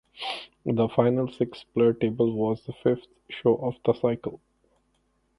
The 0.65 0.89
final 0.95 1.31
six-player 1.31 1.93
table 1.93 2.33
was 2.33 2.63
the 2.65 2.73
fifth 2.73 3.05
show 3.29 3.53
of 3.57 3.75
the 3.85 3.93
cycle. 3.93 4.41